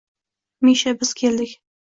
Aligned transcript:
Misha, 0.61 0.95
biz 1.03 1.13
keldik 1.21 1.55